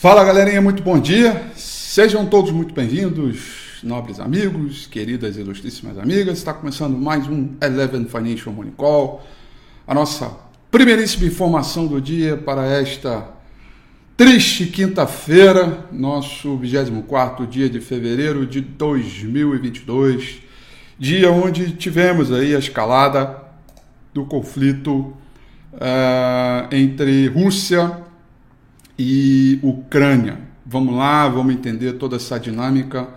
Fala 0.00 0.22
galerinha, 0.22 0.62
muito 0.62 0.80
bom 0.80 0.96
dia. 0.96 1.50
Sejam 1.56 2.24
todos 2.24 2.52
muito 2.52 2.72
bem-vindos, 2.72 3.80
nobres 3.82 4.20
amigos, 4.20 4.86
queridas 4.86 5.36
e 5.36 5.40
ilustríssimas 5.40 5.98
amigas. 5.98 6.38
Está 6.38 6.54
começando 6.54 6.96
mais 6.96 7.26
um 7.26 7.56
Eleven 7.60 8.04
Financial 8.04 8.54
Money 8.54 8.72
Call, 8.76 9.26
a 9.84 9.92
nossa 9.92 10.30
primeiríssima 10.70 11.26
informação 11.26 11.88
do 11.88 12.00
dia 12.00 12.36
para 12.36 12.64
esta 12.64 13.28
triste 14.16 14.66
quinta-feira, 14.66 15.86
nosso 15.90 16.56
24 16.56 17.44
dia 17.44 17.68
de 17.68 17.80
fevereiro 17.80 18.46
de 18.46 18.60
2022, 18.60 20.42
dia 20.96 21.32
onde 21.32 21.72
tivemos 21.72 22.30
aí 22.30 22.54
a 22.54 22.60
escalada 22.60 23.36
do 24.14 24.24
conflito 24.24 25.12
uh, 25.72 26.72
entre 26.72 27.26
Rússia 27.26 28.06
e 28.98 29.60
Ucrânia. 29.62 30.38
Vamos 30.66 30.94
lá, 30.94 31.28
vamos 31.28 31.54
entender 31.54 31.92
toda 31.94 32.16
essa 32.16 32.38
dinâmica 32.38 33.08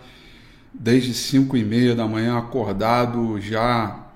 desde 0.73 1.13
5 1.13 1.57
e 1.57 1.63
meia 1.63 1.95
da 1.95 2.07
manhã, 2.07 2.37
acordado, 2.37 3.41
já 3.41 4.07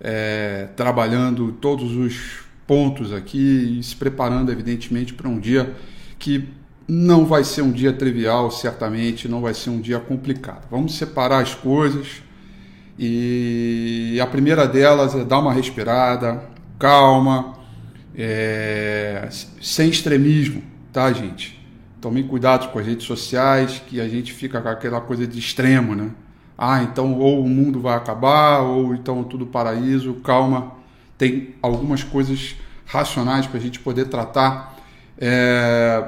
é, 0.00 0.68
trabalhando 0.76 1.52
todos 1.52 1.92
os 1.92 2.42
pontos 2.66 3.12
aqui 3.12 3.78
e 3.78 3.82
se 3.82 3.96
preparando, 3.96 4.50
evidentemente, 4.50 5.14
para 5.14 5.28
um 5.28 5.38
dia 5.38 5.74
que 6.18 6.48
não 6.86 7.24
vai 7.24 7.44
ser 7.44 7.62
um 7.62 7.70
dia 7.72 7.92
trivial, 7.92 8.50
certamente, 8.50 9.28
não 9.28 9.40
vai 9.40 9.54
ser 9.54 9.70
um 9.70 9.80
dia 9.80 10.00
complicado. 10.00 10.66
Vamos 10.70 10.96
separar 10.96 11.40
as 11.40 11.54
coisas 11.54 12.22
e 12.98 14.18
a 14.20 14.26
primeira 14.26 14.66
delas 14.66 15.14
é 15.14 15.24
dar 15.24 15.38
uma 15.38 15.52
respirada, 15.52 16.42
calma, 16.78 17.54
é, 18.14 19.28
sem 19.60 19.88
extremismo 19.88 20.71
tá, 20.92 21.12
gente? 21.12 21.58
Tomem 22.00 22.26
cuidado 22.26 22.70
com 22.70 22.78
as 22.78 22.86
redes 22.86 23.06
sociais, 23.06 23.82
que 23.86 24.00
a 24.00 24.08
gente 24.08 24.32
fica 24.32 24.60
com 24.60 24.68
aquela 24.68 25.00
coisa 25.00 25.26
de 25.26 25.38
extremo, 25.38 25.94
né? 25.94 26.10
Ah, 26.58 26.82
então 26.82 27.18
ou 27.18 27.44
o 27.44 27.48
mundo 27.48 27.80
vai 27.80 27.96
acabar, 27.96 28.60
ou 28.60 28.94
então 28.94 29.24
tudo 29.24 29.46
paraíso. 29.46 30.14
Calma, 30.14 30.72
tem 31.16 31.54
algumas 31.62 32.04
coisas 32.04 32.56
racionais 32.84 33.46
para 33.46 33.58
a 33.58 33.62
gente 33.62 33.80
poder 33.80 34.06
tratar 34.06 34.76
é, 35.18 36.04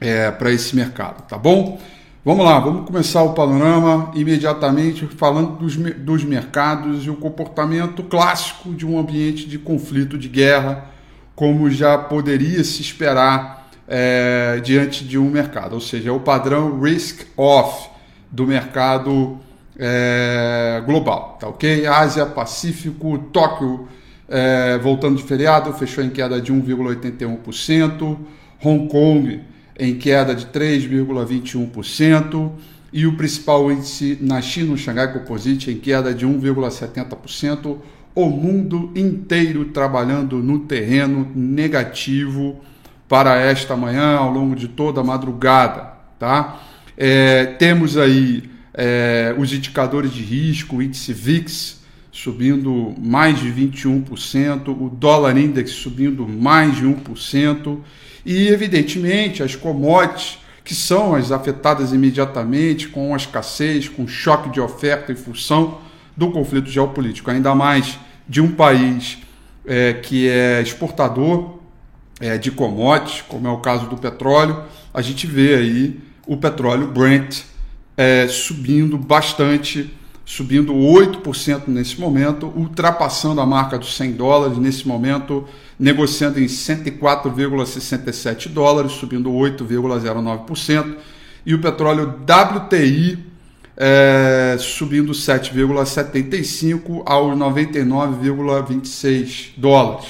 é, 0.00 0.30
para 0.30 0.52
esse 0.52 0.76
mercado, 0.76 1.26
tá 1.26 1.36
bom? 1.36 1.80
Vamos 2.24 2.44
lá, 2.44 2.58
vamos 2.58 2.86
começar 2.86 3.22
o 3.22 3.34
panorama 3.34 4.10
imediatamente 4.14 5.06
falando 5.06 5.58
dos, 5.58 5.76
dos 5.76 6.24
mercados 6.24 7.06
e 7.06 7.10
o 7.10 7.16
comportamento 7.16 8.02
clássico 8.02 8.74
de 8.74 8.84
um 8.84 8.98
ambiente 8.98 9.48
de 9.48 9.58
conflito, 9.58 10.18
de 10.18 10.28
guerra, 10.28 10.86
como 11.34 11.70
já 11.70 11.96
poderia 11.96 12.62
se 12.64 12.82
esperar 12.82 13.65
é, 13.88 14.60
diante 14.62 15.04
de 15.04 15.18
um 15.18 15.30
mercado, 15.30 15.74
ou 15.74 15.80
seja, 15.80 16.08
é 16.08 16.12
o 16.12 16.20
padrão 16.20 16.80
risk-off 16.80 17.88
do 18.30 18.46
mercado 18.46 19.38
é, 19.78 20.82
global, 20.84 21.36
tá 21.40 21.48
ok? 21.48 21.86
Ásia, 21.86 22.26
Pacífico, 22.26 23.18
Tóquio, 23.32 23.88
é, 24.28 24.78
voltando 24.78 25.16
de 25.16 25.22
feriado, 25.22 25.72
fechou 25.72 26.02
em 26.02 26.10
queda 26.10 26.40
de 26.40 26.52
1,81%, 26.52 28.18
Hong 28.64 28.88
Kong 28.88 29.40
em 29.78 29.96
queda 29.96 30.34
de 30.34 30.46
3,21%, 30.46 32.50
e 32.92 33.06
o 33.06 33.16
principal 33.16 33.70
índice 33.70 34.18
na 34.20 34.40
China, 34.40 34.72
o 34.72 34.76
Shanghai 34.76 35.12
Composite, 35.12 35.70
em 35.70 35.76
queda 35.76 36.14
de 36.14 36.26
1,70%, 36.26 37.76
o 38.14 38.30
mundo 38.30 38.90
inteiro 38.96 39.66
trabalhando 39.66 40.38
no 40.38 40.60
terreno 40.60 41.30
negativo 41.34 42.60
para 43.08 43.36
esta 43.40 43.76
manhã, 43.76 44.16
ao 44.16 44.30
longo 44.30 44.54
de 44.56 44.68
toda 44.68 45.00
a 45.00 45.04
madrugada. 45.04 45.92
Tá? 46.18 46.60
É, 46.96 47.44
temos 47.58 47.96
aí 47.96 48.50
é, 48.74 49.34
os 49.38 49.52
indicadores 49.52 50.12
de 50.12 50.22
risco, 50.22 50.76
o 50.76 50.82
índice 50.82 51.12
VIX 51.12 51.76
subindo 52.16 52.94
mais 52.98 53.38
de 53.38 53.50
21%, 53.50 54.68
o 54.68 54.88
dólar 54.88 55.36
index 55.36 55.70
subindo 55.72 56.26
mais 56.26 56.74
de 56.76 56.86
1%, 56.86 57.78
e 58.24 58.48
evidentemente 58.48 59.42
as 59.42 59.54
commodities, 59.54 60.38
que 60.64 60.74
são 60.74 61.14
as 61.14 61.30
afetadas 61.30 61.92
imediatamente 61.92 62.88
com 62.88 63.12
a 63.12 63.18
escassez, 63.18 63.86
com 63.86 64.08
choque 64.08 64.48
de 64.48 64.60
oferta 64.60 65.12
em 65.12 65.14
função 65.14 65.78
do 66.16 66.30
conflito 66.30 66.70
geopolítico, 66.70 67.30
ainda 67.30 67.54
mais 67.54 67.98
de 68.26 68.40
um 68.40 68.50
país 68.50 69.18
é, 69.66 69.92
que 69.92 70.26
é 70.26 70.62
exportador 70.62 71.55
é, 72.20 72.36
de 72.38 72.50
commodities, 72.50 73.22
como 73.28 73.46
é 73.46 73.50
o 73.50 73.58
caso 73.58 73.86
do 73.86 73.96
petróleo, 73.96 74.64
a 74.92 75.00
gente 75.02 75.24
vê 75.26 75.54
aí 75.54 76.00
o 76.26 76.36
petróleo 76.36 76.88
Brent 76.88 77.42
é, 77.96 78.26
subindo 78.28 78.98
bastante, 78.98 79.94
subindo 80.24 80.74
8% 80.74 81.68
nesse 81.68 82.00
momento, 82.00 82.52
ultrapassando 82.56 83.40
a 83.40 83.46
marca 83.46 83.78
dos 83.78 83.94
100 83.96 84.12
dólares 84.12 84.58
nesse 84.58 84.88
momento, 84.88 85.46
negociando 85.78 86.40
em 86.40 86.46
104,67 86.46 88.48
dólares, 88.48 88.90
subindo 88.92 89.30
8,09%, 89.30 90.96
e 91.44 91.54
o 91.54 91.60
petróleo 91.60 92.18
WTI 92.24 93.36
é, 93.76 94.56
subindo 94.58 95.12
7,75 95.12 97.02
aos 97.04 97.36
99,26 97.36 99.50
dólares. 99.56 100.06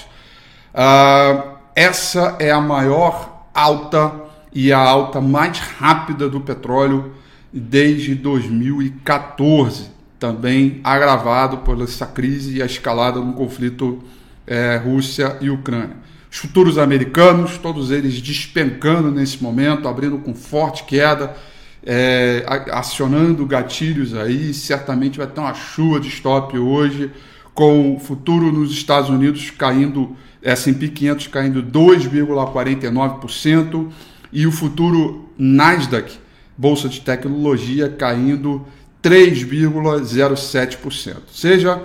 Ah, 0.73 1.56
essa 1.77 2.37
é 2.39 2.51
a 2.51 2.61
maior 2.61 3.49
alta 3.53 4.11
e 4.51 4.73
a 4.73 4.79
alta 4.79 5.21
mais 5.21 5.59
rápida 5.59 6.27
do 6.27 6.41
petróleo 6.41 7.13
desde 7.53 8.15
2014, 8.15 9.91
também 10.19 10.81
agravado 10.83 11.59
por 11.59 11.79
essa 11.83 12.07
crise 12.07 12.57
e 12.57 12.63
a 12.63 12.67
escalada 12.67 13.21
no 13.21 13.35
conflito 13.35 14.03
é, 14.47 14.81
Rússia 14.83 15.37
e 15.43 15.51
Ucrânia. 15.51 15.97
Os 16.31 16.39
futuros 16.39 16.79
americanos, 16.79 17.59
todos 17.59 17.91
eles 17.91 18.23
despencando 18.23 19.11
nesse 19.11 19.43
momento, 19.43 19.87
abrindo 19.87 20.17
com 20.17 20.35
forte 20.35 20.85
queda, 20.85 21.37
é, 21.85 22.43
acionando 22.73 23.45
gatilhos 23.45 24.15
aí. 24.15 24.55
Certamente 24.55 25.19
vai 25.19 25.27
ter 25.27 25.41
uma 25.41 25.53
chuva 25.53 26.01
de 26.01 26.09
stop 26.09 26.59
hoje, 26.59 27.11
com 27.57 27.97
o 27.97 27.99
futuro 27.99 28.53
nos 28.53 28.71
Estados 28.71 29.11
Unidos 29.11 29.51
caindo 29.51 30.15
S&P 30.43 30.89
500 30.89 31.27
caindo 31.29 31.63
2,49% 31.63 33.89
e 34.31 34.47
o 34.47 34.53
futuro 34.53 35.31
Nasdaq, 35.39 36.19
bolsa 36.57 36.89
de 36.89 37.01
tecnologia, 37.01 37.89
caindo 37.89 38.65
3,07%. 39.03 41.17
Seja 41.33 41.83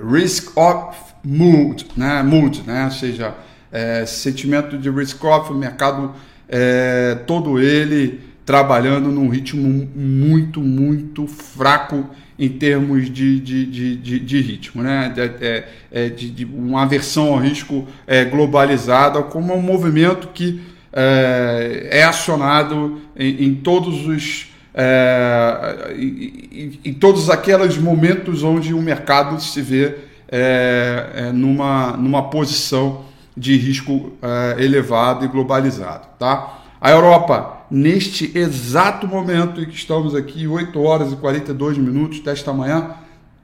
risk 0.00 0.56
off 0.56 0.96
mood, 1.24 1.88
né? 1.96 2.22
Mood, 2.22 2.62
né? 2.64 2.84
Ou 2.84 2.92
seja, 2.92 3.34
é, 3.72 4.06
sentimento 4.06 4.78
de 4.78 4.88
risk 4.88 5.24
off, 5.24 5.52
o 5.52 5.56
mercado 5.56 6.14
é, 6.48 7.16
todo 7.26 7.58
ele 7.58 8.20
trabalhando 8.46 9.10
num 9.10 9.28
ritmo 9.28 9.90
muito, 9.96 10.60
muito 10.60 11.26
fraco 11.26 12.08
em 12.38 12.48
termos 12.48 13.10
de, 13.10 13.40
de, 13.40 13.66
de, 13.66 13.96
de, 13.96 14.20
de 14.20 14.40
ritmo, 14.40 14.82
né? 14.84 15.12
É, 15.40 15.64
é, 15.90 16.08
de, 16.08 16.30
de, 16.30 16.44
uma 16.44 16.84
aversão 16.84 17.32
ao 17.32 17.38
risco 17.38 17.88
é, 18.06 18.24
globalizada 18.24 19.20
como 19.22 19.52
um 19.52 19.60
movimento 19.60 20.28
que 20.28 20.60
é, 20.92 21.88
é 21.90 22.04
acionado 22.04 23.00
em, 23.16 23.46
em, 23.46 23.54
todos 23.54 24.06
os 24.06 24.52
é, 24.72 25.94
em, 25.98 26.78
em, 26.84 26.94
todos 26.94 27.28
aqueles 27.28 27.76
momentos 27.76 28.44
onde 28.44 28.72
o 28.72 28.80
mercado 28.80 29.40
se 29.42 29.60
vê 29.60 29.96
é, 30.28 31.06
é, 31.14 31.32
numa, 31.32 31.96
numa 31.96 32.30
posição 32.30 33.06
de 33.36 33.56
risco 33.56 34.12
elevado 34.56 35.24
e 35.24 35.28
globalizado, 35.28 36.06
tá? 36.18 36.62
A 36.80 36.90
Europa 36.90 37.55
neste 37.70 38.36
exato 38.36 39.06
momento 39.06 39.60
em 39.60 39.66
que 39.66 39.74
estamos 39.74 40.14
aqui, 40.14 40.46
8 40.46 40.80
horas 40.80 41.12
e 41.12 41.16
42 41.16 41.76
minutos 41.78 42.20
desta 42.20 42.52
manhã, 42.52 42.90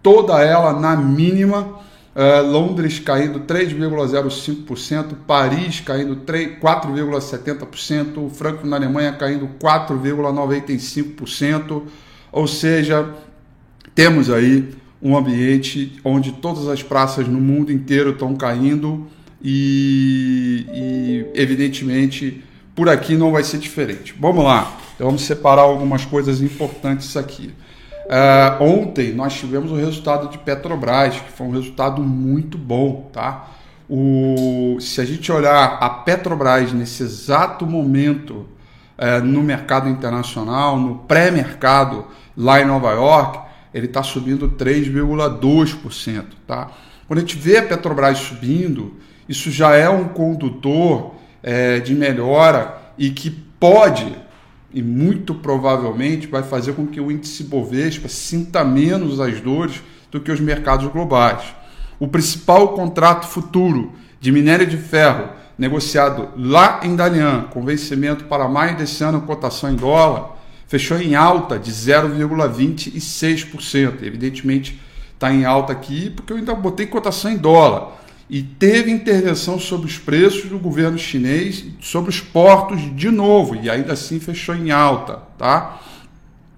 toda 0.02 0.42
ela 0.42 0.72
na 0.72 0.96
mínima. 0.96 1.82
Uh, 2.14 2.42
Londres 2.46 2.98
caindo 2.98 3.40
3,05%, 3.40 5.14
Paris 5.26 5.80
caindo 5.80 6.16
4,70%, 6.16 8.28
Frankfurt 8.28 8.68
na 8.68 8.76
Alemanha 8.76 9.14
caindo 9.14 9.48
4,95%, 9.58 11.84
ou 12.30 12.46
seja, 12.46 13.14
temos 13.94 14.28
aí 14.28 14.74
um 15.00 15.16
ambiente 15.16 15.98
onde 16.04 16.32
todas 16.32 16.68
as 16.68 16.82
praças 16.82 17.26
no 17.26 17.40
mundo 17.40 17.72
inteiro 17.72 18.10
estão 18.10 18.36
caindo 18.36 19.06
e, 19.42 20.66
e 20.72 21.26
evidentemente 21.34 22.44
por 22.74 22.88
aqui 22.88 23.16
não 23.16 23.32
vai 23.32 23.42
ser 23.42 23.58
diferente. 23.58 24.14
Vamos 24.18 24.44
lá, 24.44 24.76
então 24.94 25.06
vamos 25.06 25.22
separar 25.22 25.62
algumas 25.62 26.04
coisas 26.04 26.40
importantes 26.40 27.16
aqui. 27.16 27.54
Uh, 28.06 28.62
ontem 28.62 29.12
nós 29.12 29.34
tivemos 29.34 29.70
o 29.70 29.76
resultado 29.76 30.28
de 30.28 30.38
Petrobras, 30.38 31.18
que 31.20 31.32
foi 31.32 31.46
um 31.46 31.52
resultado 31.52 32.02
muito 32.02 32.58
bom, 32.58 33.08
tá? 33.12 33.48
O, 33.88 34.78
se 34.80 35.00
a 35.00 35.04
gente 35.04 35.30
olhar 35.30 35.78
a 35.80 35.88
Petrobras 35.88 36.72
nesse 36.72 37.02
exato 37.02 37.66
momento, 37.66 38.46
é, 38.96 39.20
no 39.20 39.42
mercado 39.42 39.88
internacional, 39.88 40.78
no 40.78 40.96
pré-mercado 40.96 42.06
lá 42.36 42.60
em 42.60 42.64
Nova 42.64 42.92
York, 42.92 43.38
ele 43.74 43.86
está 43.86 44.02
subindo 44.02 44.50
3,2%. 44.50 46.24
Tá? 46.46 46.70
Quando 47.08 47.18
a 47.18 47.22
gente 47.22 47.36
vê 47.36 47.58
a 47.58 47.62
Petrobras 47.64 48.18
subindo, 48.18 48.94
isso 49.28 49.50
já 49.50 49.74
é 49.74 49.88
um 49.88 50.08
condutor 50.08 51.14
é, 51.42 51.80
de 51.80 51.94
melhora 51.94 52.78
e 52.96 53.10
que 53.10 53.30
pode 53.30 54.16
e 54.72 54.82
muito 54.82 55.34
provavelmente 55.34 56.26
vai 56.26 56.42
fazer 56.42 56.72
com 56.72 56.86
que 56.86 56.98
o 57.00 57.10
índice 57.10 57.44
Bovespa 57.44 58.08
sinta 58.08 58.64
menos 58.64 59.20
as 59.20 59.38
dores 59.40 59.82
do 60.10 60.18
que 60.20 60.32
os 60.32 60.40
mercados 60.40 60.90
globais. 60.90 61.42
O 61.98 62.08
principal 62.08 62.68
contrato 62.68 63.26
futuro 63.26 63.92
de 64.18 64.32
minério 64.32 64.66
de 64.66 64.78
ferro 64.78 65.28
negociado 65.58 66.30
lá 66.36 66.80
em 66.82 66.96
Dalian, 66.96 67.42
com 67.50 67.62
vencimento 67.64 68.24
para 68.24 68.48
mais 68.48 68.74
desse 68.76 69.04
ano, 69.04 69.20
cotação 69.22 69.70
em 69.70 69.76
dólar, 69.76 70.36
fechou 70.66 70.98
em 70.98 71.14
alta 71.14 71.56
de 71.58 71.70
0,26%. 71.70 74.02
Evidentemente 74.02 74.80
está 75.12 75.30
em 75.32 75.44
alta 75.44 75.72
aqui 75.72 76.10
porque 76.10 76.32
eu 76.32 76.38
ainda 76.38 76.54
botei 76.54 76.86
cotação 76.86 77.30
em 77.30 77.36
dólar 77.36 78.01
e 78.28 78.42
teve 78.42 78.90
intervenção 78.90 79.58
sobre 79.58 79.86
os 79.86 79.98
preços 79.98 80.48
do 80.48 80.58
governo 80.58 80.98
chinês, 80.98 81.64
sobre 81.80 82.10
os 82.10 82.20
portos 82.20 82.94
de 82.96 83.10
novo, 83.10 83.54
e 83.56 83.68
ainda 83.68 83.92
assim 83.92 84.18
fechou 84.18 84.54
em 84.54 84.70
alta. 84.70 85.18
Tá? 85.36 85.80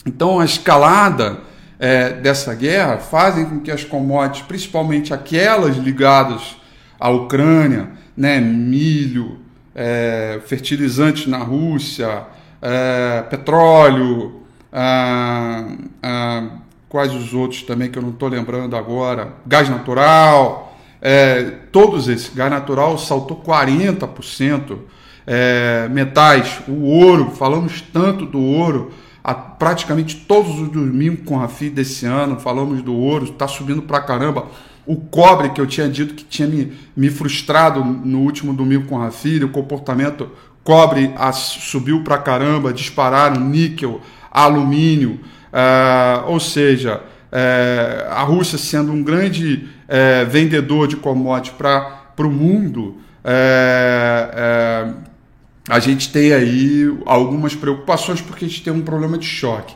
Então 0.07 0.39
a 0.39 0.45
escalada 0.45 1.41
é, 1.79 2.13
dessa 2.13 2.55
guerra 2.55 2.99
fazem 2.99 3.45
com 3.47 3.61
que 3.61 3.71
as 3.71 3.85
commodities, 3.85 4.47
principalmente 4.47 5.13
aquelas 5.13 5.77
ligadas 5.77 6.57
à 6.99 7.11
Ucrânia, 7.11 7.91
né, 8.17 8.41
milho, 8.41 9.41
é, 9.75 10.41
fertilizantes 10.47 11.27
na 11.27 11.39
Rússia, 11.39 12.25
é, 12.63 13.23
petróleo, 13.23 14.41
ah, 14.73 15.69
ah, 16.03 16.49
quais 16.89 17.15
os 17.15 17.33
outros 17.33 17.63
também 17.63 17.91
que 17.91 17.99
eu 17.99 18.03
não 18.03 18.11
estou 18.11 18.29
lembrando 18.29 18.77
agora, 18.77 19.35
gás 19.47 19.69
natural, 19.69 20.74
é, 21.07 21.43
todos 21.71 22.09
esses, 22.09 22.35
gás 22.35 22.51
natural 22.51 22.97
saltou 22.97 23.37
40%, 23.37 24.79
é, 25.27 25.87
metais, 25.91 26.63
o 26.67 26.83
ouro, 26.85 27.31
falamos 27.31 27.83
tanto 27.83 28.25
do 28.25 28.41
ouro, 28.41 28.91
a, 29.23 29.35
praticamente 29.35 30.17
todos 30.17 30.59
os 30.59 30.69
domingos 30.71 31.21
com 31.27 31.43
a 31.43 31.47
FI 31.47 31.69
desse 31.69 32.07
ano, 32.07 32.41
falamos 32.41 32.81
do 32.81 32.95
ouro, 32.95 33.27
está 33.27 33.47
subindo 33.47 33.83
para 33.83 34.01
caramba. 34.01 34.47
O 34.87 34.97
cobre, 34.97 35.51
que 35.51 35.61
eu 35.61 35.67
tinha 35.67 35.89
dito 35.89 36.15
que 36.15 36.25
tinha 36.25 36.49
me, 36.49 36.73
me 36.97 37.11
frustrado 37.11 37.85
no 37.85 38.21
último 38.21 38.55
domingo 38.55 38.87
com 38.87 38.99
a 38.99 39.05
Rafi, 39.05 39.45
o 39.45 39.51
comportamento 39.51 40.31
cobre 40.63 41.13
a, 41.17 41.33
subiu 41.33 42.03
para 42.03 42.17
caramba, 42.17 42.73
dispararam 42.73 43.41
níquel, 43.43 44.01
alumínio, 44.31 45.21
uh, 45.53 46.31
ou 46.31 46.41
seja, 46.41 46.97
uh, 46.97 48.11
a 48.11 48.23
Rússia 48.23 48.57
sendo 48.57 48.91
um 48.91 49.03
grande 49.03 49.69
é, 49.89 50.25
vendedor 50.25 50.89
de 50.89 50.97
commodities 50.97 51.57
para 51.57 52.05
o 52.19 52.31
mundo, 52.31 52.97
é, 53.23 54.31
é, 54.35 54.95
a 55.69 55.79
gente 55.79 56.13
tem 56.13 56.33
aí 56.33 56.95
algumas 57.07 57.55
preocupações 57.55 58.21
porque 58.21 58.45
a 58.45 58.49
gente 58.49 58.63
tem 58.63 58.73
um 58.73 58.83
problema 58.83 59.17
de 59.17 59.27
choque. 59.27 59.75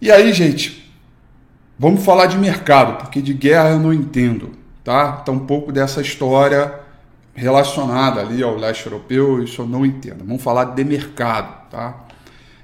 E 0.00 0.12
aí, 0.12 0.32
gente, 0.32 0.92
vamos 1.78 2.04
falar 2.04 2.26
de 2.26 2.36
mercado, 2.36 2.98
porque 2.98 3.22
de 3.22 3.32
guerra 3.32 3.70
eu 3.70 3.78
não 3.78 3.92
entendo, 3.92 4.52
tá? 4.82 5.20
Então, 5.22 5.34
um 5.34 5.46
pouco 5.46 5.72
dessa 5.72 6.02
história 6.02 6.80
relacionada 7.34 8.20
ali 8.20 8.42
ao 8.42 8.56
leste 8.56 8.86
europeu, 8.86 9.42
isso 9.42 9.62
eu 9.62 9.66
não 9.66 9.84
entendo. 9.84 10.24
Vamos 10.24 10.42
falar 10.42 10.66
de 10.66 10.84
mercado, 10.84 11.68
tá? 11.70 12.04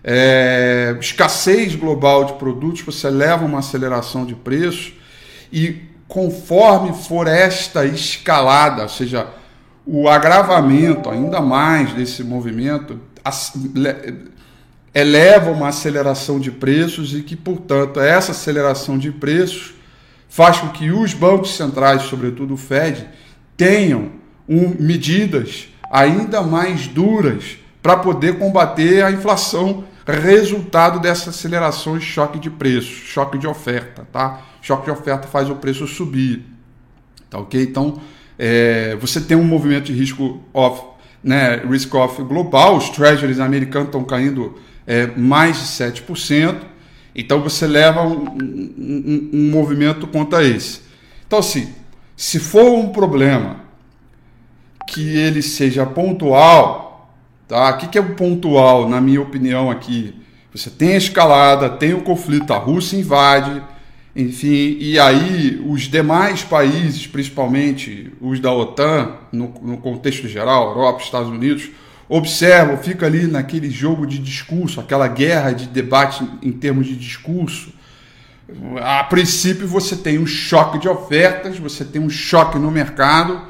É, 0.02 0.96
escassez 1.00 1.74
global 1.74 2.24
de 2.24 2.34
produtos, 2.34 2.82
você 2.82 3.10
leva 3.10 3.44
uma 3.44 3.58
aceleração 3.58 4.24
de 4.24 4.34
preço 4.34 4.92
e 5.52 5.89
conforme 6.10 6.92
for 6.92 7.28
esta 7.28 7.86
escalada, 7.86 8.82
ou 8.82 8.88
seja, 8.88 9.28
o 9.86 10.08
agravamento 10.08 11.08
ainda 11.08 11.40
mais 11.40 11.92
desse 11.92 12.24
movimento, 12.24 12.98
eleva 14.92 15.52
uma 15.52 15.68
aceleração 15.68 16.40
de 16.40 16.50
preços 16.50 17.14
e 17.14 17.22
que, 17.22 17.36
portanto, 17.36 18.00
essa 18.00 18.32
aceleração 18.32 18.98
de 18.98 19.12
preços 19.12 19.72
faz 20.28 20.58
com 20.58 20.70
que 20.70 20.90
os 20.90 21.14
bancos 21.14 21.56
centrais, 21.56 22.02
sobretudo 22.02 22.54
o 22.54 22.56
Fed, 22.56 23.08
tenham 23.56 24.10
um, 24.48 24.74
medidas 24.80 25.68
ainda 25.92 26.42
mais 26.42 26.88
duras 26.88 27.56
para 27.80 27.96
poder 27.96 28.36
combater 28.36 29.04
a 29.04 29.12
inflação 29.12 29.84
resultado 30.06 30.98
dessa 31.00 31.30
aceleração 31.30 31.96
e 31.96 32.00
choque 32.00 32.38
de 32.38 32.50
preço, 32.50 32.88
choque 32.88 33.38
de 33.38 33.46
oferta, 33.46 34.06
tá? 34.12 34.42
Choque 34.62 34.84
de 34.84 34.90
oferta 34.90 35.28
faz 35.28 35.48
o 35.50 35.56
preço 35.56 35.86
subir, 35.86 36.44
tá 37.28 37.38
ok? 37.38 37.62
Então, 37.62 38.00
é, 38.38 38.96
você 38.96 39.20
tem 39.20 39.36
um 39.36 39.44
movimento 39.44 39.84
de 39.84 39.92
risco 39.92 40.42
off, 40.52 40.82
né, 41.22 41.56
risk 41.68 41.94
off 41.94 42.22
global, 42.22 42.76
os 42.76 42.88
treasuries 42.90 43.38
americanos 43.38 43.88
estão 43.88 44.04
caindo 44.04 44.58
é, 44.86 45.06
mais 45.06 45.58
de 45.58 45.64
7%, 45.64 46.62
então 47.14 47.42
você 47.42 47.66
leva 47.66 48.02
um, 48.02 48.24
um, 48.24 49.30
um 49.32 49.50
movimento 49.50 50.06
contra 50.06 50.42
esse. 50.44 50.80
Então, 51.26 51.38
assim, 51.38 51.72
se 52.16 52.38
for 52.38 52.72
um 52.72 52.88
problema 52.88 53.60
que 54.88 55.16
ele 55.16 55.42
seja 55.42 55.86
pontual, 55.86 56.89
Tá? 57.50 57.70
O 57.70 57.78
que, 57.78 57.88
que 57.88 57.98
é 57.98 58.00
o 58.00 58.14
pontual, 58.14 58.88
na 58.88 59.00
minha 59.00 59.20
opinião, 59.20 59.72
aqui? 59.72 60.14
Você 60.54 60.70
tem 60.70 60.92
a 60.92 60.98
escalada, 60.98 61.68
tem 61.68 61.92
o 61.92 62.02
conflito, 62.02 62.52
a 62.52 62.56
Rússia 62.56 62.96
invade, 62.96 63.60
enfim, 64.14 64.76
e 64.78 65.00
aí 65.00 65.60
os 65.66 65.82
demais 65.82 66.44
países, 66.44 67.08
principalmente 67.08 68.12
os 68.20 68.38
da 68.38 68.52
OTAN, 68.52 69.16
no, 69.32 69.52
no 69.62 69.78
contexto 69.78 70.28
geral, 70.28 70.68
Europa, 70.68 71.02
Estados 71.02 71.28
Unidos, 71.28 71.68
observam, 72.08 72.76
fica 72.76 73.06
ali 73.06 73.26
naquele 73.26 73.68
jogo 73.68 74.06
de 74.06 74.18
discurso, 74.20 74.78
aquela 74.78 75.08
guerra 75.08 75.50
de 75.50 75.66
debate 75.66 76.24
em 76.40 76.52
termos 76.52 76.86
de 76.86 76.94
discurso. 76.94 77.72
A 78.80 79.02
princípio 79.02 79.66
você 79.66 79.96
tem 79.96 80.20
um 80.20 80.26
choque 80.26 80.78
de 80.78 80.88
ofertas, 80.88 81.58
você 81.58 81.84
tem 81.84 82.00
um 82.00 82.10
choque 82.10 82.60
no 82.60 82.70
mercado, 82.70 83.42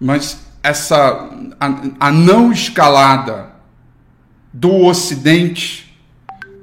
mas 0.00 0.45
essa 0.66 1.30
a, 1.60 2.08
a 2.08 2.12
não 2.12 2.50
escalada 2.50 3.50
do 4.52 4.84
Ocidente, 4.84 5.96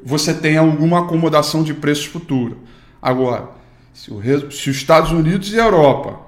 você 0.04 0.34
tem 0.34 0.58
alguma 0.58 1.00
acomodação 1.00 1.64
de 1.64 1.74
preços 1.74 2.06
futuro. 2.06 2.60
Agora, 3.02 3.50
se, 3.94 4.12
o, 4.12 4.22
se 4.52 4.70
os 4.70 4.78
Estados 4.78 5.12
Unidos 5.12 5.54
e 5.54 5.60
a 5.60 5.64
Europa, 5.64 6.20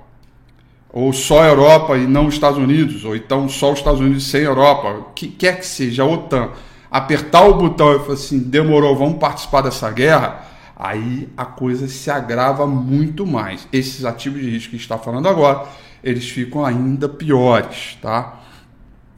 ou 0.89 1.11
só 1.11 1.43
a 1.43 1.47
Europa 1.47 1.97
e 1.97 2.07
não 2.07 2.27
os 2.27 2.35
Estados 2.35 2.57
Unidos, 2.57 3.03
ou 3.03 3.15
então 3.15 3.49
só 3.49 3.73
os 3.73 3.79
Estados 3.79 3.99
Unidos 3.99 4.25
sem 4.27 4.41
a 4.41 4.45
Europa, 4.45 5.07
que 5.13 5.27
quer 5.27 5.59
que 5.59 5.67
seja, 5.67 6.03
a 6.03 6.05
OTAN, 6.05 6.51
apertar 6.89 7.45
o 7.45 7.55
botão 7.55 7.93
e 7.93 7.99
falar 7.99 8.13
assim, 8.13 8.39
demorou, 8.39 8.95
vamos 8.95 9.17
participar 9.17 9.61
dessa 9.61 9.91
guerra, 9.91 10.45
aí 10.77 11.27
a 11.35 11.43
coisa 11.43 11.89
se 11.89 12.09
agrava 12.09 12.65
muito 12.65 13.27
mais. 13.27 13.67
Esses 13.73 14.05
ativos 14.05 14.41
de 14.41 14.49
risco 14.49 14.69
que 14.69 14.77
está 14.77 14.97
falando 14.97 15.27
agora, 15.27 15.67
eles 16.05 16.29
ficam 16.29 16.63
ainda 16.63 17.09
piores, 17.09 17.97
tá? 17.99 18.41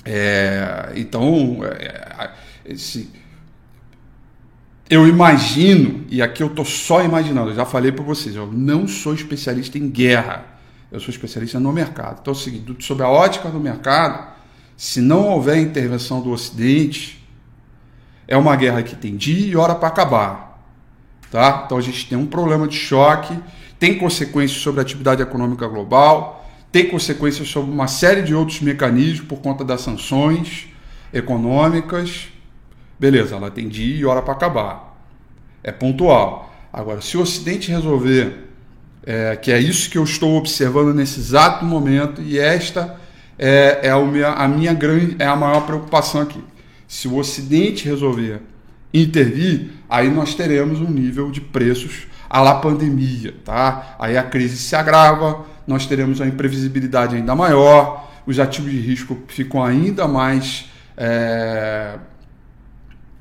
É, 0.05 0.93
então, 0.95 1.59
é, 1.65 2.31
esse, 2.65 3.11
eu 4.89 5.05
imagino, 5.05 6.05
e 6.09 6.21
aqui 6.21 6.41
eu 6.41 6.47
estou 6.47 6.63
só 6.63 7.03
imaginando, 7.03 7.49
eu 7.49 7.55
já 7.55 7.65
falei 7.65 7.91
para 7.91 8.05
vocês, 8.05 8.37
eu 8.37 8.47
não 8.47 8.87
sou 8.87 9.13
especialista 9.13 9.77
em 9.77 9.89
guerra, 9.89 10.45
eu 10.89 11.01
sou 11.01 11.09
especialista 11.09 11.59
no 11.59 11.73
mercado. 11.73 12.19
Então 12.21 12.33
é 12.33 12.37
o 12.37 12.39
seguinte, 12.39 12.85
sobre 12.85 13.03
a 13.03 13.09
ótica 13.09 13.49
do 13.49 13.59
mercado, 13.59 14.33
se 14.77 15.01
não 15.01 15.27
houver 15.27 15.57
intervenção 15.57 16.21
do 16.21 16.31
Ocidente, 16.31 17.27
é 18.25 18.37
uma 18.37 18.55
guerra 18.55 18.81
que 18.81 18.95
tem 18.95 19.17
dia 19.17 19.45
e 19.45 19.57
hora 19.57 19.75
para 19.75 19.89
acabar. 19.89 20.63
Tá? 21.29 21.63
Então 21.65 21.77
a 21.77 21.81
gente 21.81 22.07
tem 22.07 22.17
um 22.17 22.25
problema 22.25 22.65
de 22.65 22.77
choque, 22.77 23.37
tem 23.77 23.97
consequências 23.97 24.61
sobre 24.61 24.79
a 24.79 24.83
atividade 24.83 25.21
econômica 25.21 25.67
global, 25.67 26.36
tem 26.77 26.87
consequências 26.89 27.47
sobre 27.47 27.71
uma 27.71 27.87
série 27.87 28.21
de 28.21 28.35
outros 28.35 28.61
mecanismos 28.61 29.27
por 29.27 29.39
conta 29.39 29.65
das 29.65 29.81
sanções 29.81 30.67
econômicas. 31.11 32.27
Beleza, 32.99 33.35
ela 33.35 33.49
tem 33.49 33.67
dia 33.67 33.95
e 33.95 34.05
hora 34.05 34.21
para 34.21 34.33
acabar. 34.33 34.95
É 35.63 35.71
pontual. 35.71 36.53
Agora, 36.71 37.01
se 37.01 37.17
o 37.17 37.21
Ocidente 37.21 37.71
resolver, 37.71 38.47
é, 39.03 39.35
que 39.35 39.51
é 39.51 39.57
isso 39.57 39.89
que 39.89 39.97
eu 39.97 40.03
estou 40.03 40.37
observando 40.37 40.93
nesse 40.93 41.19
exato 41.19 41.65
momento, 41.65 42.21
e 42.21 42.37
esta 42.37 42.95
é, 43.39 43.79
é 43.81 43.89
a, 43.89 43.99
minha, 43.99 44.27
a 44.33 44.47
minha 44.47 44.73
grande, 44.75 45.15
é 45.17 45.25
a 45.25 45.35
maior 45.35 45.61
preocupação 45.61 46.21
aqui. 46.21 46.43
Se 46.87 47.07
o 47.07 47.17
Ocidente 47.17 47.89
resolver 47.89 48.39
intervir, 48.93 49.71
aí 49.89 50.11
nós 50.11 50.35
teremos 50.35 50.79
um 50.79 50.91
nível 50.91 51.31
de 51.31 51.41
preços 51.41 52.05
à 52.29 52.39
la 52.39 52.53
pandemia, 52.53 53.33
tá? 53.43 53.95
Aí 53.97 54.15
a 54.15 54.21
crise 54.21 54.57
se 54.57 54.75
agrava, 54.75 55.56
nós 55.67 55.85
teremos 55.85 56.19
uma 56.21 56.27
imprevisibilidade 56.27 57.15
ainda 57.15 57.35
maior, 57.35 58.09
os 58.25 58.39
ativos 58.39 58.71
de 58.71 58.79
risco 58.79 59.17
ficam 59.27 59.63
ainda 59.63 60.07
mais 60.07 60.69
é, 60.95 61.95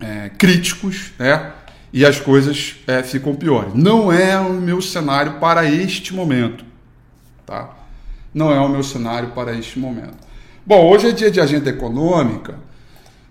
é, 0.01 0.31
críticos, 0.39 1.13
né? 1.19 1.53
E 1.93 2.05
as 2.05 2.21
coisas 2.21 2.77
é, 2.87 3.03
ficam 3.03 3.35
piores. 3.35 3.73
Não 3.75 4.13
é 4.13 4.39
o 4.39 4.53
meu 4.53 4.81
cenário 4.83 5.35
para 5.35 5.65
este 5.65 6.15
momento, 6.15 6.65
tá? 7.45 7.71
Não 8.33 8.53
é 8.53 8.61
o 8.61 8.69
meu 8.69 8.83
cenário 8.83 9.31
para 9.31 9.55
este 9.55 9.79
momento. 9.79 10.27
Bom, 10.65 10.91
hoje 10.91 11.09
é 11.09 11.13
dia 11.13 11.31
de 11.31 11.41
agenda 11.41 11.71
econômica, 11.71 12.57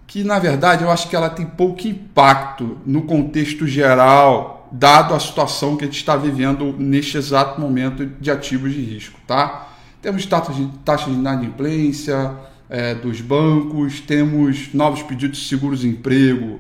que 0.08 0.24
na 0.24 0.40
verdade 0.40 0.84
eu 0.84 0.90
acho 0.90 1.10
que 1.10 1.16
ela 1.16 1.30
tem 1.30 1.46
pouco 1.46 1.86
impacto 1.88 2.78
no 2.86 3.02
contexto 3.04 3.68
geral, 3.68 4.55
dado 4.72 5.14
a 5.14 5.20
situação 5.20 5.76
que 5.76 5.84
a 5.84 5.88
gente 5.88 5.98
está 5.98 6.16
vivendo 6.16 6.76
neste 6.78 7.18
exato 7.18 7.60
momento 7.60 8.06
de 8.06 8.32
ativos 8.32 8.74
de 8.74 8.82
risco, 8.82 9.20
tá? 9.28 9.70
Temos 10.02 10.26
taxa 10.26 10.54
de, 10.54 10.68
taxa 10.84 11.10
de 11.10 11.16
inadimplência, 11.16 12.32
é, 12.70 12.96
dos 12.96 13.22
bancos, 13.22 14.00
temos 14.02 14.74
novos 14.74 15.02
pedidos 15.04 15.40
de 15.40 15.48
seguros-emprego 15.48 16.60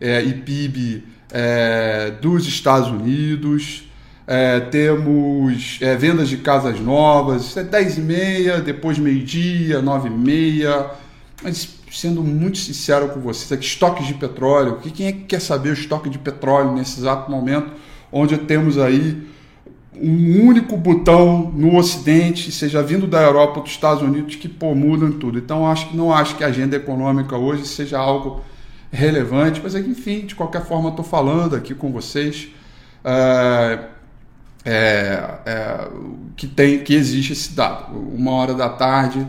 é, 0.00 0.22
e 0.22 0.34
PIB 0.34 1.04
é, 1.30 2.12
dos 2.20 2.46
Estados 2.46 2.88
Unidos, 2.88 3.88
é, 4.26 4.60
temos 4.60 5.78
é, 5.80 5.96
vendas 5.96 6.28
de 6.28 6.36
casas 6.38 6.78
novas, 6.80 7.46
isso 7.46 7.58
é 7.58 7.64
10 7.64 7.98
e 7.98 8.00
meia, 8.02 8.60
depois 8.60 8.98
meio-dia, 8.98 9.80
9 9.80 10.08
e 10.08 10.12
meia, 10.12 10.86
mas 11.42 11.77
sendo 11.92 12.22
muito 12.22 12.58
sincero 12.58 13.08
com 13.08 13.20
vocês, 13.20 13.60
estoques 13.60 14.06
de 14.06 14.14
petróleo, 14.14 14.78
quem 14.78 15.06
é 15.06 15.12
que 15.12 15.24
quer 15.24 15.40
saber 15.40 15.70
o 15.70 15.72
estoque 15.72 16.08
de 16.08 16.18
petróleo 16.18 16.72
nesse 16.72 17.00
exato 17.00 17.30
momento, 17.30 17.72
onde 18.12 18.36
temos 18.38 18.78
aí 18.78 19.26
um 20.00 20.46
único 20.46 20.76
botão 20.76 21.50
no 21.54 21.76
Ocidente, 21.76 22.52
seja 22.52 22.82
vindo 22.82 23.06
da 23.06 23.22
Europa 23.22 23.58
ou 23.58 23.62
dos 23.64 23.72
Estados 23.72 24.02
Unidos, 24.02 24.36
que 24.36 24.48
pô, 24.48 24.74
mudam 24.74 25.10
tudo. 25.12 25.38
Então, 25.38 25.66
acho 25.66 25.88
que 25.88 25.96
não 25.96 26.12
acho 26.12 26.36
que 26.36 26.44
a 26.44 26.48
agenda 26.48 26.76
econômica 26.76 27.36
hoje 27.36 27.66
seja 27.66 27.98
algo 27.98 28.42
relevante, 28.90 29.60
mas 29.62 29.74
enfim, 29.74 30.20
de 30.20 30.34
qualquer 30.34 30.64
forma, 30.64 30.90
estou 30.90 31.04
falando 31.04 31.56
aqui 31.56 31.74
com 31.74 31.92
vocês 31.92 32.48
é, 33.04 33.78
é, 34.64 35.30
é, 35.46 35.88
que 36.36 36.46
tem 36.46 36.78
que 36.78 36.94
existe 36.94 37.32
esse 37.32 37.52
dado. 37.52 37.98
Uma 37.98 38.32
hora 38.32 38.54
da 38.54 38.68
tarde 38.68 39.26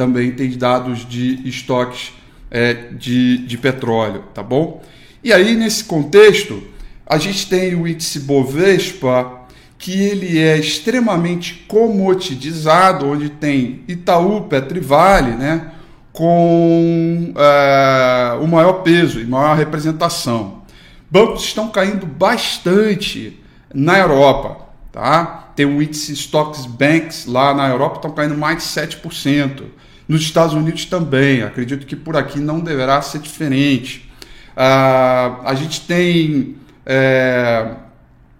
também 0.00 0.32
tem 0.32 0.48
dados 0.56 1.06
de 1.06 1.46
estoques 1.46 2.14
é, 2.50 2.72
de, 2.72 3.36
de 3.36 3.58
petróleo, 3.58 4.24
tá 4.32 4.42
bom? 4.42 4.82
E 5.22 5.30
aí, 5.30 5.54
nesse 5.54 5.84
contexto, 5.84 6.62
a 7.06 7.18
gente 7.18 7.46
tem 7.50 7.74
o 7.74 7.86
índice 7.86 8.20
Bovespa 8.20 9.40
que 9.76 9.92
ele 9.92 10.38
é 10.38 10.56
extremamente 10.56 11.66
comoditizado, 11.68 13.10
onde 13.10 13.28
tem 13.28 13.82
Itaú, 13.86 14.42
Petrivale, 14.42 15.32
né, 15.32 15.70
com 16.14 17.34
é, 17.36 18.38
o 18.40 18.46
maior 18.46 18.82
peso 18.82 19.20
e 19.20 19.26
maior 19.26 19.54
representação. 19.54 20.62
Bancos 21.10 21.44
estão 21.44 21.68
caindo 21.68 22.06
bastante 22.06 23.38
na 23.74 23.98
Europa, 23.98 24.66
tá? 24.90 25.50
Tem 25.54 25.66
o 25.66 25.82
índice 25.82 26.14
Stocks 26.14 26.64
Banks 26.64 27.26
lá 27.26 27.52
na 27.52 27.68
Europa, 27.68 27.96
estão 27.96 28.12
caindo 28.12 28.34
mais 28.34 28.58
de 28.58 28.62
7%. 28.62 29.64
Nos 30.10 30.22
Estados 30.22 30.54
Unidos 30.54 30.86
também, 30.86 31.44
acredito 31.44 31.86
que 31.86 31.94
por 31.94 32.16
aqui 32.16 32.40
não 32.40 32.58
deverá 32.58 33.00
ser 33.00 33.20
diferente. 33.20 34.10
Uh, 34.56 35.40
a 35.44 35.54
gente 35.54 35.82
tem 35.82 36.56
é, 36.84 37.74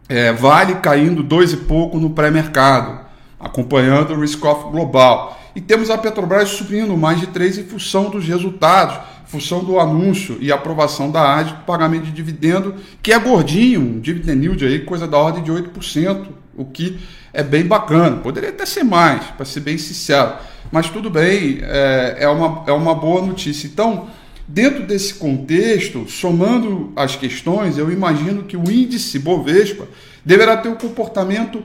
é, 0.09 0.33
Vale 0.33 0.75
caindo 0.83 1.23
dois 1.23 1.53
e 1.53 1.59
pouco 1.59 2.01
no 2.01 2.11
pré-mercado, 2.11 2.99
acompanhando 3.39 4.13
o 4.15 4.21
risk-off 4.21 4.69
global. 4.69 5.41
E 5.55 5.61
temos 5.61 5.91
a 5.91 5.97
Petrobras 5.97 6.49
subindo 6.49 6.97
mais 6.97 7.21
de 7.21 7.29
3 7.29 7.59
em 7.59 7.65
função 7.65 8.11
dos 8.11 8.27
resultados, 8.27 8.99
função 9.27 9.63
do 9.63 9.79
anúncio 9.79 10.39
e 10.41 10.51
aprovação 10.51 11.09
da 11.09 11.37
AD 11.39 11.53
do 11.53 11.59
pagamento 11.61 12.07
de 12.07 12.11
dividendo, 12.11 12.75
que 13.01 13.13
é 13.13 13.19
gordinho, 13.21 13.81
um 13.81 14.01
dividend 14.01 14.45
yield 14.45 14.67
aí, 14.67 14.81
coisa 14.81 15.07
da 15.07 15.17
ordem 15.17 15.45
de 15.45 15.53
8%, 15.53 16.27
o 16.57 16.65
que 16.65 16.99
é 17.33 17.45
bem 17.45 17.65
bacana. 17.65 18.17
Poderia 18.17 18.49
até 18.49 18.67
ser 18.67 18.83
mais, 18.83 19.23
para 19.37 19.47
ser 19.47 19.61
bem 19.61 19.79
sincero. 19.79 20.50
Mas 20.71 20.89
tudo 20.89 21.11
bem, 21.11 21.59
é, 21.63 22.17
é, 22.21 22.29
uma, 22.29 22.65
é 22.67 22.73
uma 22.73 22.95
boa 22.95 23.23
notícia. 23.23 23.67
Então, 23.67 24.09
Dentro 24.53 24.83
desse 24.83 25.15
contexto, 25.15 26.11
somando 26.11 26.93
as 26.97 27.15
questões, 27.15 27.79
eu 27.79 27.89
imagino 27.89 28.43
que 28.43 28.57
o 28.57 28.69
índice 28.69 29.17
Bovespa 29.17 29.87
deverá 30.25 30.57
ter 30.57 30.69
um 30.69 30.75
comportamento 30.75 31.63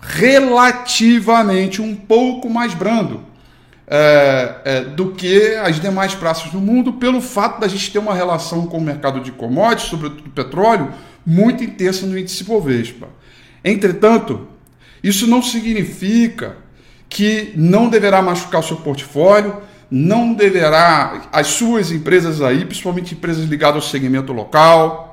relativamente 0.00 1.82
um 1.82 1.96
pouco 1.96 2.48
mais 2.48 2.74
brando 2.74 3.24
é, 3.88 4.54
é, 4.64 4.80
do 4.82 5.10
que 5.10 5.56
as 5.56 5.80
demais 5.80 6.14
praças 6.14 6.52
do 6.52 6.60
mundo, 6.60 6.92
pelo 6.92 7.20
fato 7.20 7.58
da 7.58 7.66
gente 7.66 7.90
ter 7.90 7.98
uma 7.98 8.14
relação 8.14 8.68
com 8.68 8.78
o 8.78 8.80
mercado 8.80 9.18
de 9.18 9.32
commodities, 9.32 9.88
sobretudo 9.88 10.30
petróleo, 10.30 10.92
muito 11.26 11.64
intensa 11.64 12.06
no 12.06 12.16
índice 12.16 12.44
Bovespa. 12.44 13.08
Entretanto, 13.64 14.46
isso 15.02 15.26
não 15.26 15.42
significa 15.42 16.56
que 17.08 17.52
não 17.56 17.88
deverá 17.88 18.20
machucar 18.20 18.60
o 18.60 18.64
seu 18.64 18.76
portfólio, 18.76 19.56
não 19.90 20.34
deverá, 20.34 21.28
as 21.32 21.46
suas 21.48 21.90
empresas 21.90 22.42
aí, 22.42 22.64
principalmente 22.64 23.14
empresas 23.14 23.44
ligadas 23.44 23.82
ao 23.82 23.88
segmento 23.88 24.32
local, 24.32 25.08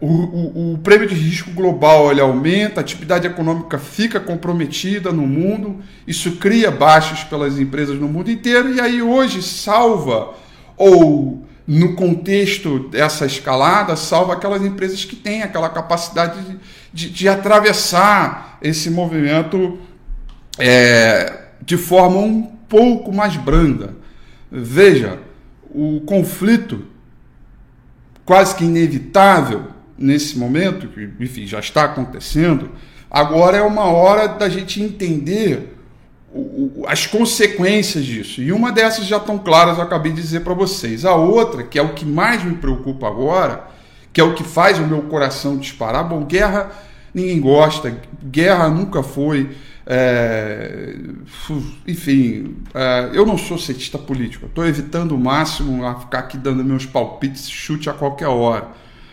o, 0.00 0.06
o, 0.06 0.74
o, 0.74 0.78
prêmio 0.78 1.08
de 1.08 1.14
risco 1.14 1.50
global 1.50 2.10
ele 2.10 2.20
aumenta, 2.20 2.80
a 2.80 2.82
atividade 2.82 3.26
econômica 3.26 3.78
fica 3.78 4.20
comprometida 4.20 5.10
no 5.10 5.26
mundo, 5.26 5.80
isso 6.06 6.32
cria 6.32 6.70
baixas 6.70 7.24
pelas 7.24 7.58
empresas 7.58 7.98
no 7.98 8.06
mundo 8.06 8.30
inteiro, 8.30 8.74
e 8.74 8.80
aí 8.80 9.02
hoje 9.02 9.42
salva, 9.42 10.34
ou 10.76 11.42
no 11.66 11.94
contexto 11.94 12.88
dessa 12.88 13.26
escalada, 13.26 13.96
salva 13.96 14.34
aquelas 14.34 14.62
empresas 14.62 15.04
que 15.04 15.16
têm 15.16 15.42
aquela 15.42 15.68
capacidade 15.68 16.40
de, 16.42 16.58
de, 16.92 17.10
de 17.10 17.28
atravessar 17.28 18.58
esse 18.62 18.90
movimento 18.90 19.78
é, 20.58 21.44
de 21.60 21.76
forma 21.76 22.18
um 22.18 22.42
pouco 22.42 23.12
mais 23.12 23.36
branda. 23.36 23.94
Veja, 24.50 25.18
o 25.70 26.00
conflito 26.00 26.84
quase 28.24 28.54
que 28.54 28.64
inevitável 28.64 29.64
nesse 29.96 30.38
momento, 30.38 30.88
que 30.88 31.10
enfim, 31.20 31.46
já 31.46 31.58
está 31.58 31.84
acontecendo, 31.84 32.70
agora 33.10 33.56
é 33.56 33.62
uma 33.62 33.84
hora 33.84 34.28
da 34.28 34.48
gente 34.48 34.82
entender 34.82 35.76
o, 36.32 36.40
o, 36.40 36.84
as 36.86 37.06
consequências 37.06 38.04
disso. 38.04 38.42
E 38.42 38.52
uma 38.52 38.70
dessas 38.70 39.06
já 39.06 39.16
estão 39.16 39.38
claras, 39.38 39.78
eu 39.78 39.84
acabei 39.84 40.12
de 40.12 40.20
dizer 40.20 40.40
para 40.40 40.54
vocês. 40.54 41.04
A 41.04 41.14
outra, 41.14 41.62
que 41.62 41.78
é 41.78 41.82
o 41.82 41.94
que 41.94 42.04
mais 42.04 42.44
me 42.44 42.56
preocupa 42.56 43.06
agora, 43.06 43.66
que 44.12 44.20
é 44.20 44.24
o 44.24 44.34
que 44.34 44.44
faz 44.44 44.78
o 44.78 44.86
meu 44.86 45.02
coração 45.02 45.56
disparar, 45.56 46.06
bom, 46.06 46.24
guerra 46.24 46.70
ninguém 47.14 47.40
gosta, 47.40 47.96
guerra 48.22 48.68
nunca 48.68 49.02
foi 49.02 49.50
é, 49.90 50.94
enfim, 51.86 52.56
é, 52.74 53.10
eu 53.14 53.24
não 53.24 53.38
sou 53.38 53.56
cientista 53.56 53.96
político, 53.96 54.44
estou 54.44 54.66
evitando 54.66 55.12
o 55.12 55.18
máximo 55.18 55.82
a 55.86 55.98
ficar 55.98 56.18
aqui 56.18 56.36
dando 56.36 56.62
meus 56.62 56.84
palpites, 56.84 57.48
chute 57.48 57.88
a 57.88 57.94
qualquer 57.94 58.26
hora. 58.26 58.68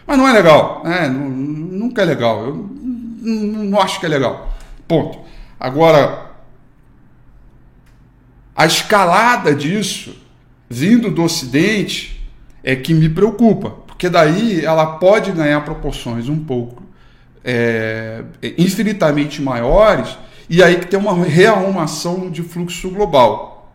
Mas 0.06 0.18
não 0.18 0.28
é 0.28 0.34
legal, 0.34 0.82
né? 0.84 1.08
nunca 1.08 2.02
é 2.02 2.06
legal, 2.06 2.46
eu 2.46 2.70
não 3.22 3.80
acho 3.80 4.02
que 4.02 4.06
é 4.06 4.10
legal. 4.10 4.54
Ponto. 4.86 5.20
Agora, 5.58 6.32
a 8.54 8.66
escalada 8.66 9.56
disso, 9.56 10.14
vindo 10.70 11.10
do 11.10 11.24
Ocidente, 11.24 12.22
é 12.62 12.76
que 12.76 12.94
me 12.94 13.08
preocupa, 13.08 13.70
porque 13.88 14.10
daí 14.10 14.66
ela 14.66 14.98
pode 14.98 15.32
ganhar 15.32 15.62
proporções 15.64 16.28
um 16.28 16.44
pouco 16.44 16.84
é, 17.46 18.26
infinitamente 18.58 19.42
maiores 19.42 20.18
e 20.50 20.62
aí 20.62 20.80
que 20.80 20.88
tem 20.88 21.00
uma 21.00 21.14
rearrumação 21.24 22.30
de 22.30 22.44
fluxo 22.44 22.90
global. 22.90 23.74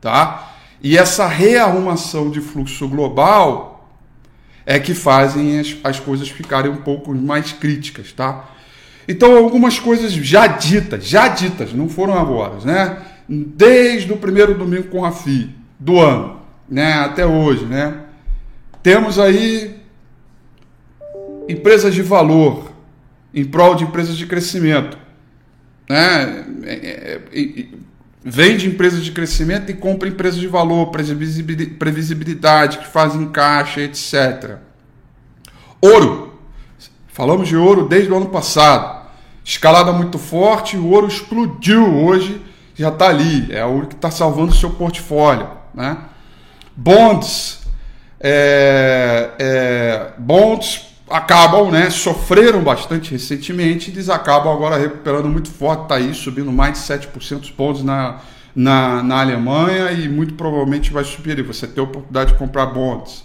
Tá? 0.00 0.54
E 0.82 0.96
essa 0.96 1.26
rearrumação 1.26 2.30
de 2.30 2.40
fluxo 2.40 2.88
global 2.88 3.88
é 4.66 4.78
que 4.78 4.94
fazem 4.94 5.60
as, 5.60 5.76
as 5.84 6.00
coisas 6.00 6.28
ficarem 6.28 6.70
um 6.70 6.78
pouco 6.78 7.14
mais 7.14 7.52
críticas, 7.52 8.12
tá? 8.12 8.48
Então, 9.08 9.36
algumas 9.36 9.78
coisas 9.78 10.12
já 10.12 10.46
ditas, 10.46 11.04
já 11.04 11.28
ditas, 11.28 11.72
não 11.72 11.88
foram 11.88 12.16
agora, 12.18 12.58
né? 12.64 12.98
Desde 13.28 14.12
o 14.12 14.16
primeiro 14.16 14.54
domingo 14.54 14.84
com 14.84 15.04
a 15.04 15.10
FI 15.10 15.50
do 15.78 15.98
ano, 15.98 16.40
né, 16.68 16.92
até 16.94 17.26
hoje, 17.26 17.64
né? 17.64 18.02
Temos 18.82 19.18
aí 19.18 19.80
empresas 21.48 21.94
de 21.94 22.02
valor 22.02 22.70
em 23.34 23.44
prol 23.44 23.74
de 23.74 23.84
empresas 23.84 24.16
de 24.16 24.26
crescimento 24.26 24.96
né? 25.90 26.44
É, 26.62 26.72
é, 26.72 27.20
é, 27.32 27.66
vende 28.22 28.68
empresas 28.68 29.04
de 29.04 29.10
crescimento 29.10 29.72
e 29.72 29.74
compra 29.74 30.08
empresas 30.08 30.38
de 30.38 30.46
valor, 30.46 30.92
previsibilidade, 30.92 32.78
que 32.78 32.86
fazem 32.86 33.28
caixa, 33.30 33.80
etc. 33.80 34.58
Ouro. 35.80 36.38
Falamos 37.08 37.48
de 37.48 37.56
ouro 37.56 37.88
desde 37.88 38.12
o 38.12 38.16
ano 38.16 38.28
passado. 38.28 39.00
Escalada 39.44 39.90
muito 39.92 40.16
forte, 40.16 40.76
o 40.76 40.90
ouro 40.90 41.08
explodiu 41.08 42.04
hoje, 42.04 42.40
já 42.76 42.90
está 42.90 43.08
ali. 43.08 43.52
É 43.52 43.64
o 43.64 43.84
que 43.84 43.96
está 43.96 44.12
salvando 44.12 44.52
o 44.52 44.54
seu 44.54 44.70
portfólio. 44.70 45.48
Né? 45.74 45.98
Bonds. 46.76 47.62
é, 48.20 49.30
é, 49.40 50.12
bonds 50.18 50.89
acabam, 51.10 51.70
né, 51.70 51.90
sofreram 51.90 52.62
bastante 52.62 53.10
recentemente, 53.10 53.90
eles 53.90 54.08
acabam 54.08 54.52
agora 54.52 54.76
recuperando 54.76 55.28
muito 55.28 55.50
forte, 55.50 55.82
está 55.82 55.96
aí 55.96 56.14
subindo 56.14 56.52
mais 56.52 56.74
de 56.74 56.94
7% 56.94 57.52
pontos 57.54 57.82
na, 57.82 58.20
na, 58.54 59.02
na 59.02 59.20
Alemanha 59.20 59.90
e 59.90 60.08
muito 60.08 60.34
provavelmente 60.34 60.92
vai 60.92 61.02
subir, 61.04 61.42
você 61.42 61.66
tem 61.66 61.80
a 61.82 61.84
oportunidade 61.84 62.32
de 62.32 62.38
comprar 62.38 62.66
bonds. 62.66 63.24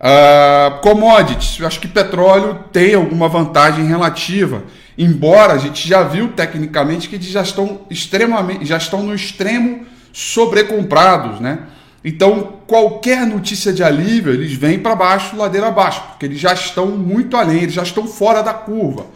Uh, 0.00 0.80
commodities, 0.80 1.58
eu 1.58 1.66
acho 1.66 1.80
que 1.80 1.88
petróleo 1.88 2.60
tem 2.72 2.94
alguma 2.94 3.28
vantagem 3.28 3.86
relativa, 3.86 4.62
embora 4.96 5.54
a 5.54 5.58
gente 5.58 5.86
já 5.86 6.02
viu 6.02 6.28
tecnicamente 6.28 7.08
que 7.08 7.16
eles 7.16 7.26
já 7.26 7.42
estão 7.42 7.82
extremamente, 7.90 8.64
já 8.64 8.76
estão 8.76 9.02
no 9.02 9.14
extremo 9.14 9.86
sobrecomprados, 10.12 11.40
né? 11.40 11.60
Então, 12.04 12.54
qualquer 12.66 13.26
notícia 13.26 13.72
de 13.72 13.82
alívio, 13.82 14.32
eles 14.32 14.54
vêm 14.54 14.78
para 14.78 14.94
baixo, 14.94 15.36
ladeira 15.36 15.68
abaixo, 15.68 16.02
porque 16.08 16.26
eles 16.26 16.38
já 16.38 16.54
estão 16.54 16.86
muito 16.86 17.36
além, 17.36 17.62
eles 17.62 17.74
já 17.74 17.82
estão 17.82 18.06
fora 18.06 18.42
da 18.42 18.54
curva. 18.54 19.06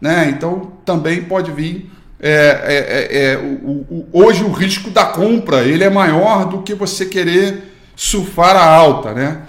Né? 0.00 0.32
Então, 0.36 0.72
também 0.84 1.22
pode 1.22 1.52
vir. 1.52 1.90
É, 2.20 2.30
é, 2.30 3.18
é, 3.18 3.32
é 3.32 3.36
o, 3.38 3.86
o, 3.88 4.08
hoje, 4.12 4.42
o 4.42 4.50
risco 4.50 4.90
da 4.90 5.04
compra 5.04 5.62
ele 5.62 5.84
é 5.84 5.90
maior 5.90 6.46
do 6.46 6.62
que 6.62 6.74
você 6.74 7.06
querer 7.06 7.72
surfar 7.94 8.56
a 8.56 8.64
alta. 8.64 9.12
Né? 9.12 9.42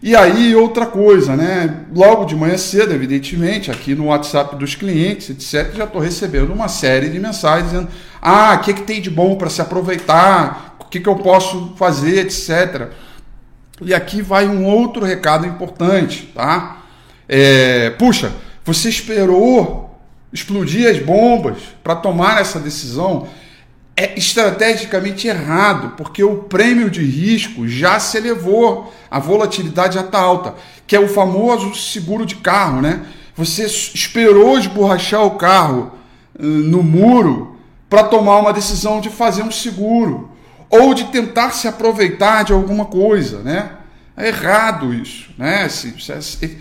E 0.00 0.14
aí, 0.14 0.54
outra 0.54 0.86
coisa, 0.86 1.34
né? 1.34 1.84
logo 1.94 2.24
de 2.26 2.36
manhã 2.36 2.56
cedo, 2.56 2.94
evidentemente, 2.94 3.72
aqui 3.72 3.94
no 3.94 4.06
WhatsApp 4.06 4.54
dos 4.54 4.76
clientes, 4.76 5.30
etc., 5.30 5.74
já 5.74 5.84
estou 5.84 6.00
recebendo 6.00 6.52
uma 6.52 6.68
série 6.68 7.08
de 7.08 7.18
mensagens 7.18 7.72
dizendo: 7.72 7.88
ah, 8.22 8.54
o 8.54 8.64
que, 8.64 8.72
que 8.72 8.82
tem 8.82 9.00
de 9.00 9.10
bom 9.10 9.34
para 9.34 9.50
se 9.50 9.60
aproveitar? 9.60 10.69
Que, 10.90 11.00
que 11.00 11.08
eu 11.08 11.16
posso 11.16 11.72
fazer, 11.76 12.26
etc. 12.26 12.88
E 13.80 13.94
aqui 13.94 14.20
vai 14.20 14.46
um 14.46 14.66
outro 14.66 15.04
recado 15.04 15.46
importante, 15.46 16.30
tá? 16.34 16.82
É, 17.28 17.90
puxa, 17.90 18.32
você 18.64 18.88
esperou 18.88 19.98
explodir 20.32 20.88
as 20.90 20.98
bombas 20.98 21.58
para 21.82 21.96
tomar 21.96 22.40
essa 22.40 22.58
decisão? 22.58 23.28
É 23.96 24.18
estrategicamente 24.18 25.28
errado, 25.28 25.94
porque 25.96 26.22
o 26.24 26.38
prêmio 26.44 26.90
de 26.90 27.02
risco 27.02 27.68
já 27.68 27.98
se 28.00 28.16
elevou, 28.16 28.92
a 29.10 29.18
volatilidade 29.18 29.94
já 29.94 30.00
está 30.00 30.18
alta, 30.18 30.54
que 30.86 30.96
é 30.96 31.00
o 31.00 31.08
famoso 31.08 31.74
seguro 31.74 32.26
de 32.26 32.36
carro, 32.36 32.82
né? 32.82 33.06
Você 33.36 33.64
esperou 33.64 34.58
esborrachar 34.58 35.24
o 35.24 35.36
carro 35.36 35.92
no 36.38 36.82
muro 36.82 37.56
para 37.88 38.04
tomar 38.04 38.38
uma 38.38 38.52
decisão 38.52 39.00
de 39.00 39.08
fazer 39.08 39.42
um 39.42 39.50
seguro 39.50 40.30
ou 40.70 40.94
de 40.94 41.04
tentar 41.06 41.50
se 41.50 41.66
aproveitar 41.66 42.44
de 42.44 42.52
alguma 42.52 42.86
coisa, 42.86 43.40
né? 43.40 43.72
É 44.16 44.28
errado 44.28 44.94
isso, 44.94 45.30
né? 45.36 45.68
Você 45.68 46.56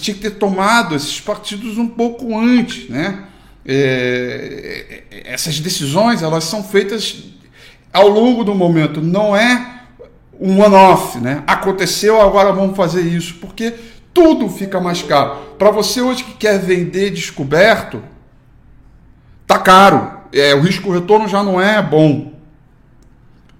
tinha 0.00 0.14
que 0.14 0.22
ter 0.22 0.32
tomado 0.32 0.94
esses 0.96 1.20
partidos 1.20 1.78
um 1.78 1.86
pouco 1.86 2.36
antes, 2.36 2.88
né? 2.90 3.24
É, 3.64 5.02
essas 5.24 5.60
decisões 5.60 6.22
elas 6.22 6.44
são 6.44 6.62
feitas 6.62 7.24
ao 7.92 8.08
longo 8.08 8.44
do 8.44 8.54
momento, 8.54 9.00
não 9.00 9.36
é 9.36 9.80
um 10.40 10.60
one-off, 10.60 11.18
né? 11.18 11.42
Aconteceu, 11.46 12.20
agora 12.20 12.52
vamos 12.52 12.76
fazer 12.76 13.02
isso, 13.02 13.34
porque 13.40 13.74
tudo 14.12 14.48
fica 14.48 14.80
mais 14.80 15.02
caro. 15.02 15.36
Para 15.58 15.70
você 15.70 16.00
hoje 16.00 16.24
que 16.24 16.34
quer 16.34 16.58
vender 16.58 17.10
descoberto, 17.10 18.02
tá 19.46 19.58
caro. 19.58 20.16
É, 20.32 20.54
o 20.54 20.60
risco 20.60 20.90
retorno 20.90 21.28
já 21.28 21.42
não 21.42 21.60
é 21.60 21.82
bom. 21.82 22.35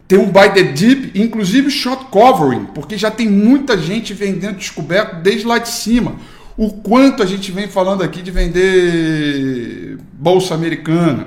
Tem 0.09 0.19
um 0.19 0.31
buy 0.31 0.53
the 0.53 0.63
dip, 0.63 1.19
inclusive 1.19 1.71
short 1.71 2.07
covering, 2.07 2.67
porque 2.67 2.97
já 2.97 3.11
tem 3.11 3.29
muita 3.29 3.77
gente 3.77 4.15
vendendo 4.15 4.57
descoberto 4.57 5.17
desde 5.23 5.47
lá 5.47 5.59
de 5.59 5.69
cima. 5.69 6.17
O 6.57 6.71
quanto 6.71 7.23
a 7.23 7.27
gente 7.27 7.51
vem 7.51 7.69
falando 7.69 8.03
aqui 8.03 8.23
de 8.23 8.31
vender 8.31 9.99
bolsa 10.13 10.55
americana. 10.55 11.27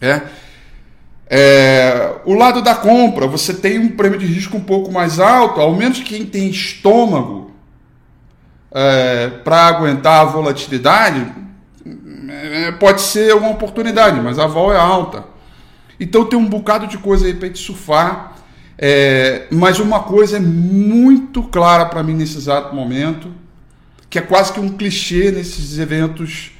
É. 0.00 0.22
É, 1.30 2.12
o 2.24 2.32
lado 2.32 2.62
da 2.62 2.74
compra, 2.74 3.26
você 3.26 3.52
tem 3.52 3.78
um 3.78 3.90
prêmio 3.90 4.18
de 4.18 4.24
risco 4.24 4.56
um 4.56 4.64
pouco 4.64 4.90
mais 4.90 5.20
alto, 5.20 5.60
ao 5.60 5.74
menos 5.74 6.00
quem 6.00 6.24
tem 6.24 6.48
estômago 6.48 7.52
é, 8.72 9.28
para 9.44 9.66
aguentar 9.66 10.22
a 10.22 10.24
volatilidade, 10.24 11.26
é, 12.30 12.72
pode 12.72 13.02
ser 13.02 13.34
uma 13.34 13.50
oportunidade, 13.50 14.20
mas 14.20 14.38
a 14.38 14.46
vol 14.46 14.72
é 14.72 14.78
alta. 14.78 15.24
Então 15.98 16.24
tem 16.24 16.38
um 16.38 16.46
bocado 16.46 16.86
de 16.86 16.98
coisa 16.98 17.26
aí 17.26 17.34
para 17.34 17.48
gente 17.48 17.60
surfar. 17.60 18.36
É, 18.76 19.46
mas 19.50 19.80
uma 19.80 20.00
coisa 20.00 20.36
é 20.36 20.40
muito 20.40 21.42
clara 21.42 21.86
para 21.86 22.02
mim 22.02 22.14
nesse 22.14 22.36
exato 22.36 22.74
momento, 22.74 23.32
que 24.08 24.18
é 24.18 24.22
quase 24.22 24.52
que 24.52 24.60
um 24.60 24.68
clichê 24.68 25.32
nesses 25.32 25.78
eventos 25.78 26.52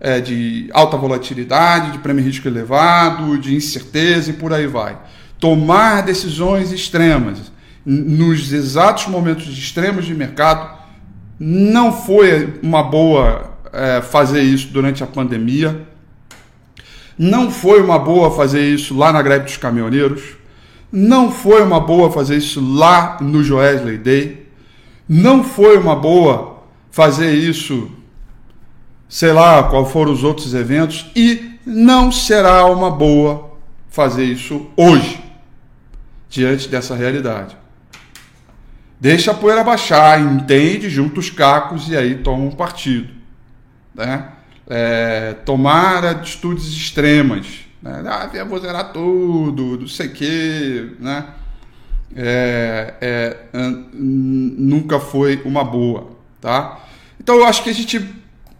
é, 0.00 0.20
de 0.20 0.68
alta 0.72 0.96
volatilidade, 0.96 1.92
de 1.92 1.98
prêmio 1.98 2.24
risco 2.24 2.48
elevado, 2.48 3.38
de 3.38 3.54
incerteza 3.54 4.30
e 4.30 4.32
por 4.32 4.52
aí 4.52 4.66
vai. 4.66 4.98
Tomar 5.38 6.02
decisões 6.02 6.72
extremas 6.72 7.52
nos 7.84 8.52
exatos 8.52 9.06
momentos 9.06 9.46
extremos 9.46 10.04
de 10.04 10.14
mercado 10.14 10.78
não 11.38 11.92
foi 11.92 12.60
uma 12.62 12.82
boa 12.82 13.52
é, 13.72 14.00
fazer 14.00 14.42
isso 14.42 14.68
durante 14.68 15.02
a 15.02 15.06
pandemia. 15.06 15.88
Não 17.18 17.50
foi 17.50 17.80
uma 17.82 17.98
boa 17.98 18.30
fazer 18.30 18.62
isso 18.62 18.96
lá 18.96 19.12
na 19.12 19.22
greve 19.22 19.44
dos 19.44 19.56
caminhoneiros. 19.56 20.22
Não 20.90 21.30
foi 21.30 21.62
uma 21.62 21.80
boa 21.80 22.10
fazer 22.10 22.36
isso 22.36 22.60
lá 22.60 23.18
no 23.20 23.42
Joesley 23.42 23.98
Day. 23.98 24.46
Não 25.08 25.42
foi 25.42 25.76
uma 25.76 25.96
boa 25.96 26.62
fazer 26.90 27.32
isso, 27.34 27.90
sei 29.08 29.32
lá, 29.32 29.62
qual 29.64 29.86
foram 29.86 30.12
os 30.12 30.22
outros 30.22 30.54
eventos. 30.54 31.10
E 31.16 31.58
não 31.64 32.12
será 32.12 32.66
uma 32.66 32.90
boa 32.90 33.52
fazer 33.88 34.24
isso 34.24 34.66
hoje, 34.76 35.22
diante 36.28 36.68
dessa 36.68 36.94
realidade. 36.94 37.56
Deixa 39.00 39.32
a 39.32 39.34
poeira 39.34 39.64
baixar, 39.64 40.20
entende, 40.20 40.88
junta 40.88 41.20
os 41.20 41.28
cacos 41.28 41.88
e 41.88 41.96
aí 41.96 42.16
toma 42.16 42.44
um 42.44 42.50
partido. 42.52 43.12
Né? 43.94 44.28
É, 44.74 45.34
tomar 45.44 46.02
atitudes 46.02 46.66
extremas. 46.68 47.46
Né? 47.82 48.02
Ah, 48.06 48.44
vou 48.44 48.58
zerar 48.58 48.90
tudo, 48.90 49.78
não 49.78 49.86
sei 49.86 50.06
o 50.06 50.12
quê, 50.12 50.88
né? 50.98 51.26
É, 52.16 52.94
é, 53.02 53.36
nunca 53.92 54.98
foi 54.98 55.42
uma 55.44 55.62
boa, 55.62 56.12
tá? 56.40 56.80
Então 57.20 57.36
eu 57.36 57.44
acho 57.44 57.62
que 57.62 57.68
a 57.68 57.72
gente, 57.74 58.02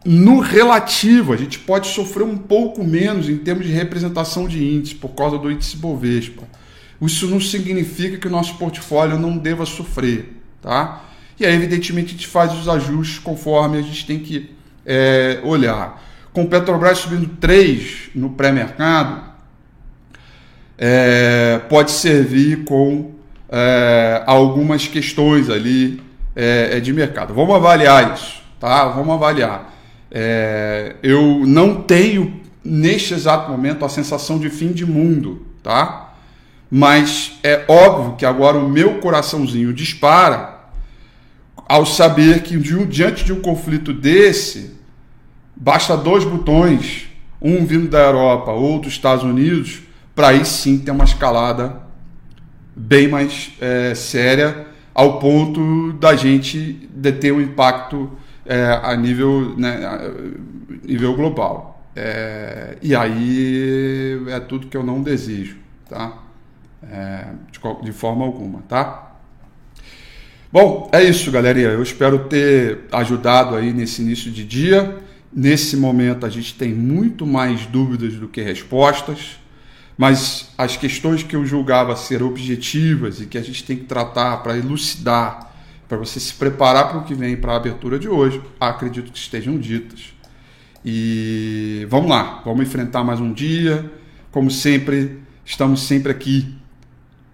no 0.04 0.38
relativo, 0.40 1.32
a 1.32 1.36
gente 1.36 1.58
pode 1.58 1.88
sofrer 1.88 2.24
um 2.24 2.36
pouco 2.36 2.84
menos 2.84 3.30
em 3.30 3.38
termos 3.38 3.66
de 3.66 3.72
representação 3.72 4.46
de 4.46 4.62
índice 4.62 4.94
por 4.94 5.10
causa 5.10 5.38
do 5.38 5.50
índice 5.50 5.78
Bovespa. 5.78 6.42
Isso 7.00 7.26
não 7.26 7.40
significa 7.40 8.18
que 8.18 8.26
o 8.26 8.30
nosso 8.30 8.56
portfólio 8.56 9.18
não 9.18 9.38
deva 9.38 9.64
sofrer, 9.64 10.42
tá? 10.60 11.04
E 11.40 11.46
aí, 11.46 11.54
evidentemente, 11.54 12.08
a 12.08 12.12
gente 12.12 12.26
faz 12.26 12.52
os 12.52 12.68
ajustes 12.68 13.18
conforme 13.18 13.78
a 13.78 13.82
gente 13.82 14.06
tem 14.06 14.18
que 14.18 14.61
é, 14.86 15.40
olhar. 15.42 16.02
Com 16.32 16.46
Petrobras 16.46 16.98
subindo 16.98 17.28
3 17.40 18.10
no 18.14 18.30
pré-mercado, 18.30 19.22
é, 20.78 21.60
pode 21.68 21.90
servir 21.90 22.64
com 22.64 23.12
é, 23.48 24.22
algumas 24.26 24.88
questões 24.88 25.50
ali 25.50 26.02
é, 26.34 26.70
é, 26.72 26.80
de 26.80 26.92
mercado. 26.92 27.34
Vamos 27.34 27.54
avaliar 27.54 28.14
isso, 28.14 28.42
tá? 28.58 28.88
Vamos 28.88 29.14
avaliar. 29.14 29.72
É, 30.10 30.96
eu 31.02 31.42
não 31.46 31.82
tenho 31.82 32.40
neste 32.64 33.14
exato 33.14 33.50
momento 33.50 33.84
a 33.84 33.88
sensação 33.88 34.38
de 34.38 34.48
fim 34.48 34.72
de 34.72 34.86
mundo, 34.86 35.46
tá? 35.62 36.14
Mas 36.70 37.38
é 37.42 37.64
óbvio 37.68 38.16
que 38.16 38.24
agora 38.24 38.56
o 38.56 38.68
meu 38.68 38.98
coraçãozinho 38.98 39.74
dispara 39.74 40.51
ao 41.68 41.86
saber 41.86 42.42
que 42.42 42.56
diante 42.86 43.24
de 43.24 43.32
um 43.32 43.40
conflito 43.40 43.92
desse, 43.92 44.74
basta 45.56 45.96
dois 45.96 46.24
botões, 46.24 47.08
um 47.40 47.64
vindo 47.64 47.88
da 47.88 48.00
Europa 48.00 48.52
ou 48.52 48.78
dos 48.78 48.92
Estados 48.92 49.24
Unidos, 49.24 49.82
para 50.14 50.28
aí 50.28 50.44
sim 50.44 50.78
ter 50.78 50.90
uma 50.90 51.04
escalada 51.04 51.80
bem 52.74 53.08
mais 53.08 53.52
é, 53.60 53.94
séria, 53.94 54.66
ao 54.94 55.18
ponto 55.18 55.92
da 55.94 56.14
gente 56.14 56.88
ter 57.20 57.32
um 57.32 57.40
impacto 57.40 58.10
é, 58.44 58.80
a 58.82 58.94
nível, 58.96 59.54
né, 59.56 59.84
a 59.84 60.86
nível 60.86 61.14
global. 61.14 61.82
É, 61.94 62.76
e 62.82 62.94
aí 62.94 64.22
é 64.28 64.40
tudo 64.40 64.66
que 64.66 64.76
eu 64.76 64.82
não 64.82 65.02
desejo, 65.02 65.56
tá? 65.88 66.18
É, 66.82 67.26
de, 67.50 67.84
de 67.84 67.92
forma 67.92 68.24
alguma, 68.24 68.62
tá? 68.68 69.11
Bom, 70.52 70.90
é 70.92 71.02
isso, 71.02 71.30
galerinha. 71.30 71.68
Eu 71.68 71.82
espero 71.82 72.26
ter 72.26 72.80
ajudado 72.92 73.56
aí 73.56 73.72
nesse 73.72 74.02
início 74.02 74.30
de 74.30 74.44
dia. 74.44 74.98
Nesse 75.32 75.78
momento 75.78 76.26
a 76.26 76.28
gente 76.28 76.54
tem 76.54 76.74
muito 76.74 77.26
mais 77.26 77.64
dúvidas 77.64 78.14
do 78.14 78.28
que 78.28 78.42
respostas. 78.42 79.38
mas 79.96 80.50
as 80.58 80.76
questões 80.76 81.22
que 81.22 81.36
eu 81.36 81.46
julgava 81.46 81.96
ser 81.96 82.22
objetivas 82.22 83.20
e 83.20 83.26
que 83.26 83.38
a 83.38 83.42
gente 83.42 83.64
tem 83.64 83.76
que 83.76 83.84
tratar 83.84 84.38
para 84.38 84.56
elucidar, 84.56 85.52
para 85.88 85.96
você 85.96 86.18
se 86.18 86.34
preparar 86.34 86.88
para 86.88 86.98
o 86.98 87.04
que 87.04 87.14
vem 87.14 87.36
para 87.36 87.52
a 87.52 87.56
abertura 87.56 87.98
de 87.98 88.08
hoje, 88.08 88.40
acredito 88.58 89.12
que 89.12 89.18
estejam 89.18 89.58
ditas. 89.58 90.12
E 90.84 91.86
vamos 91.88 92.10
lá, 92.10 92.42
vamos 92.44 92.66
enfrentar 92.66 93.04
mais 93.04 93.20
um 93.20 93.32
dia. 93.32 93.90
Como 94.30 94.50
sempre, 94.50 95.20
estamos 95.44 95.82
sempre 95.82 96.10
aqui 96.12 96.61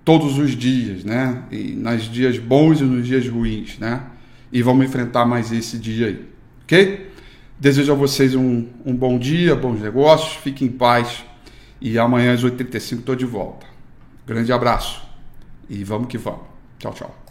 todos 0.08 0.38
os 0.38 0.52
dias, 0.52 1.04
né? 1.04 1.42
E 1.50 1.74
nos 1.74 2.04
dias 2.04 2.38
bons 2.38 2.80
e 2.80 2.82
nos 2.82 3.06
dias 3.06 3.28
ruins, 3.28 3.76
né? 3.78 4.04
E 4.50 4.62
vamos 4.62 4.86
enfrentar 4.86 5.26
mais 5.26 5.52
esse 5.52 5.76
dia 5.78 6.06
aí, 6.06 6.26
ok? 6.62 7.10
Desejo 7.60 7.92
a 7.92 7.94
vocês 7.94 8.34
um, 8.34 8.64
um 8.86 8.96
bom 8.96 9.18
dia, 9.18 9.54
bons 9.54 9.82
negócios, 9.82 10.32
fiquem 10.36 10.68
em 10.68 10.70
paz 10.70 11.22
e 11.78 11.98
amanhã 11.98 12.32
às 12.32 12.42
8h35 12.42 13.00
estou 13.00 13.14
de 13.14 13.26
volta. 13.26 13.66
Grande 14.26 14.50
abraço 14.50 15.02
e 15.68 15.84
vamos 15.84 16.08
que 16.08 16.16
vamos. 16.16 16.46
Tchau, 16.78 16.94
tchau. 16.94 17.27